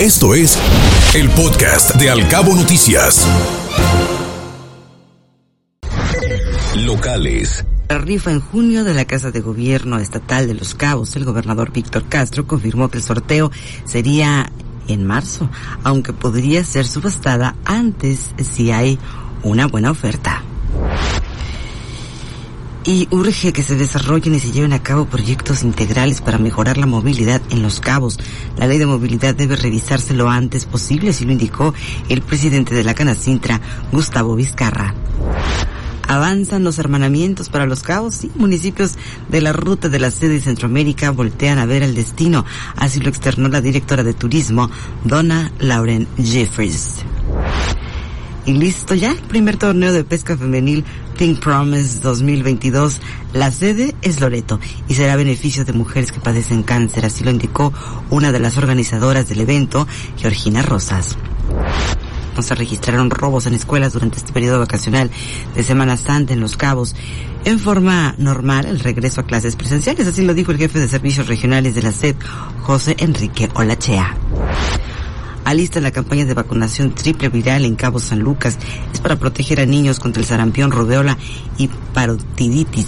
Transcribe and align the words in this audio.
Esto 0.00 0.34
es 0.34 0.58
el 1.14 1.30
podcast 1.30 1.94
de 1.94 2.10
Alcabo 2.10 2.54
Noticias. 2.54 3.26
Locales. 6.76 7.64
La 7.88 7.96
rifa 7.96 8.30
en 8.30 8.40
junio 8.40 8.84
de 8.84 8.92
la 8.92 9.06
Casa 9.06 9.30
de 9.30 9.40
Gobierno 9.40 9.98
Estatal 9.98 10.48
de 10.48 10.52
Los 10.52 10.74
Cabos, 10.74 11.16
el 11.16 11.24
gobernador 11.24 11.72
Víctor 11.72 12.04
Castro 12.10 12.46
confirmó 12.46 12.90
que 12.90 12.98
el 12.98 13.04
sorteo 13.04 13.50
sería 13.86 14.52
en 14.86 15.06
marzo, 15.06 15.48
aunque 15.82 16.12
podría 16.12 16.62
ser 16.62 16.86
subastada 16.86 17.56
antes 17.64 18.34
si 18.36 18.72
hay 18.72 18.98
una 19.44 19.66
buena 19.66 19.92
oferta 19.92 20.42
y 22.86 23.08
urge 23.10 23.52
que 23.52 23.64
se 23.64 23.74
desarrollen 23.74 24.36
y 24.36 24.38
se 24.38 24.52
lleven 24.52 24.72
a 24.72 24.82
cabo 24.82 25.06
proyectos 25.06 25.64
integrales 25.64 26.20
para 26.20 26.38
mejorar 26.38 26.78
la 26.78 26.86
movilidad 26.86 27.42
en 27.50 27.62
los 27.62 27.80
cabos. 27.80 28.18
La 28.56 28.68
ley 28.68 28.78
de 28.78 28.86
movilidad 28.86 29.34
debe 29.34 29.56
revisarse 29.56 30.14
lo 30.14 30.30
antes 30.30 30.66
posible, 30.66 31.10
así 31.10 31.24
lo 31.24 31.32
indicó 31.32 31.74
el 32.08 32.22
presidente 32.22 32.74
de 32.76 32.84
la 32.84 32.94
Canacintra, 32.94 33.60
Gustavo 33.90 34.36
Vizcarra. 34.36 34.94
Avanzan 36.06 36.62
los 36.62 36.78
hermanamientos 36.78 37.48
para 37.48 37.66
los 37.66 37.82
cabos 37.82 38.22
y 38.22 38.30
municipios 38.36 38.92
de 39.28 39.40
la 39.40 39.52
ruta 39.52 39.88
de 39.88 39.98
la 39.98 40.12
sede 40.12 40.34
de 40.34 40.40
Centroamérica 40.40 41.10
voltean 41.10 41.58
a 41.58 41.66
ver 41.66 41.82
el 41.82 41.96
destino. 41.96 42.44
Así 42.76 43.00
lo 43.00 43.08
externó 43.08 43.48
la 43.48 43.60
directora 43.60 44.04
de 44.04 44.14
turismo, 44.14 44.70
Donna 45.02 45.50
Lauren 45.58 46.06
Jeffries. 46.16 47.04
Y 48.46 48.52
listo 48.52 48.94
ya, 48.94 49.16
primer 49.28 49.56
torneo 49.56 49.92
de 49.92 50.04
pesca 50.04 50.36
femenil 50.36 50.84
Think 51.18 51.40
Promise 51.40 51.98
2022. 51.98 53.00
La 53.32 53.50
sede 53.50 53.96
es 54.02 54.20
Loreto 54.20 54.60
y 54.86 54.94
será 54.94 55.16
beneficio 55.16 55.64
de 55.64 55.72
mujeres 55.72 56.12
que 56.12 56.20
padecen 56.20 56.62
cáncer, 56.62 57.04
así 57.04 57.24
lo 57.24 57.32
indicó 57.32 57.72
una 58.08 58.30
de 58.30 58.38
las 58.38 58.56
organizadoras 58.56 59.28
del 59.28 59.40
evento, 59.40 59.88
Georgina 60.16 60.62
Rosas. 60.62 61.18
No 62.36 62.42
se 62.42 62.54
registraron 62.54 63.10
robos 63.10 63.46
en 63.46 63.54
escuelas 63.54 63.94
durante 63.94 64.18
este 64.18 64.32
periodo 64.32 64.60
vacacional 64.60 65.10
de 65.56 65.64
Semana 65.64 65.96
Santa 65.96 66.32
en 66.32 66.40
Los 66.40 66.56
Cabos. 66.56 66.94
En 67.44 67.58
forma 67.58 68.14
normal, 68.16 68.66
el 68.66 68.78
regreso 68.78 69.22
a 69.22 69.26
clases 69.26 69.56
presenciales, 69.56 70.06
así 70.06 70.22
lo 70.22 70.34
dijo 70.34 70.52
el 70.52 70.58
jefe 70.58 70.78
de 70.78 70.86
servicios 70.86 71.26
regionales 71.26 71.74
de 71.74 71.82
la 71.82 71.90
SED, 71.90 72.14
José 72.62 72.94
Enrique 73.00 73.48
Olachea 73.54 74.16
alista 75.46 75.80
la 75.80 75.92
campaña 75.92 76.24
de 76.24 76.34
vacunación 76.34 76.94
triple 76.94 77.28
viral 77.28 77.64
en 77.64 77.76
Cabo 77.76 78.00
San 78.00 78.18
Lucas. 78.18 78.58
Es 78.92 79.00
para 79.00 79.16
proteger 79.16 79.60
a 79.60 79.66
niños 79.66 80.00
contra 80.00 80.20
el 80.20 80.28
sarampión, 80.28 80.72
rodeola 80.72 81.16
y 81.56 81.68
parotiditis. 81.94 82.86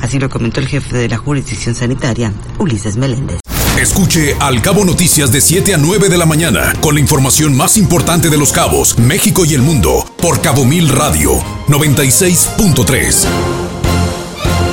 Así 0.00 0.18
lo 0.18 0.28
comentó 0.28 0.60
el 0.60 0.66
jefe 0.66 0.96
de 0.96 1.08
la 1.08 1.16
jurisdicción 1.16 1.74
sanitaria, 1.74 2.32
Ulises 2.58 2.96
Meléndez. 2.96 3.40
Escuche 3.80 4.36
Al 4.38 4.60
Cabo 4.60 4.84
Noticias 4.84 5.32
de 5.32 5.40
7 5.40 5.74
a 5.74 5.78
9 5.78 6.08
de 6.08 6.18
la 6.18 6.26
mañana 6.26 6.72
con 6.80 6.94
la 6.94 7.00
información 7.00 7.56
más 7.56 7.76
importante 7.76 8.28
de 8.28 8.36
los 8.36 8.52
cabos, 8.52 8.98
México 8.98 9.44
y 9.44 9.54
el 9.54 9.62
mundo 9.62 10.04
por 10.20 10.42
Cabo 10.42 10.64
Mil 10.64 10.88
Radio 10.88 11.32
96.3. 11.68 13.26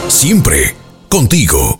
Siempre 0.10 0.76
contigo. 1.08 1.80